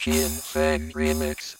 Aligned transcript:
Skin 0.00 0.30
Fang 0.30 0.90
Remix. 0.92 1.56